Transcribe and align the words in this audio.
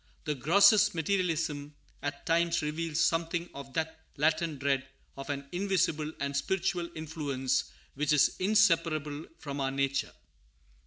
The 0.23 0.33
grossest 0.33 0.95
materialism, 0.95 1.75
at 2.01 2.25
times, 2.25 2.63
reveals 2.63 2.99
something 2.99 3.47
of 3.53 3.73
that 3.73 3.99
latent 4.17 4.57
dread 4.57 4.87
of 5.15 5.29
an 5.29 5.47
invisible 5.51 6.11
and 6.19 6.35
spiritual 6.35 6.89
influence 6.95 7.65
which 7.93 8.11
is 8.11 8.35
inseparable 8.39 9.27
from 9.37 9.59
our 9.61 9.69
nature. 9.69 10.13